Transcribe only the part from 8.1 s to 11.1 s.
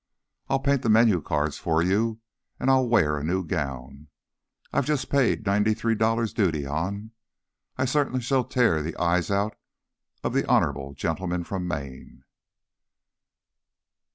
shall tear out the eyes of 'the honourable